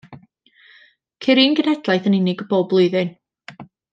[1.25, 3.15] Ceir un genhedlaeth yn unig bob blwyddyn.